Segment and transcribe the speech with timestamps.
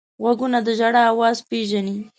[0.21, 1.97] غوږونه د ژړا اواز پېژني